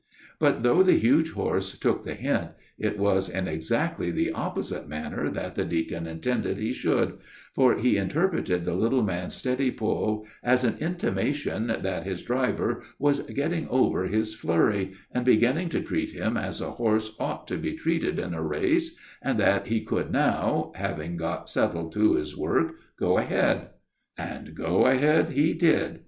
[0.39, 5.29] But though the huge horse took the hint, it was exactly in the opposite manner
[5.29, 7.19] that the deacon intended he should,
[7.53, 12.81] for he interpreted the little man's steady pull as an intimation that his inexperienced driver
[12.97, 17.47] was getting over his flurry and beginning to treat him as a big horse ought
[17.47, 22.15] to be treated in a race, and that he could now, having got settled to
[22.15, 23.67] his work, go ahead.
[24.17, 25.99] And go ahead he did.